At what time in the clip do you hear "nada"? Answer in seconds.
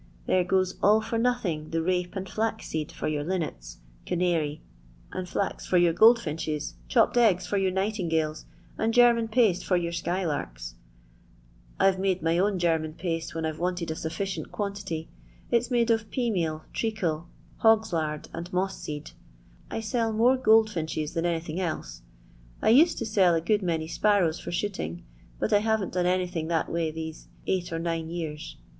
11.79-12.17